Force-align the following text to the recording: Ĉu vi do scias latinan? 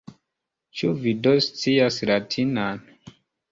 Ĉu 0.79 0.89
vi 1.03 1.13
do 1.27 1.35
scias 1.49 2.01
latinan? 2.13 2.83